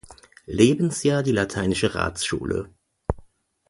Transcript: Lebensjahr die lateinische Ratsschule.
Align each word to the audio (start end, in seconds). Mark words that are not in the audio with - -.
Lebensjahr 0.47 1.21
die 1.21 1.31
lateinische 1.31 1.93
Ratsschule. 1.93 2.71